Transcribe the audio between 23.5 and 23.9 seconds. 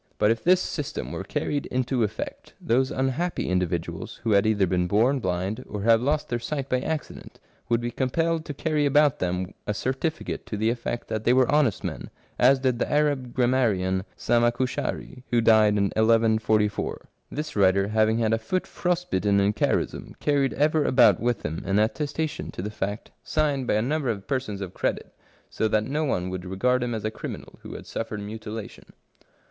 by a 94 r Strange Pains and Penalties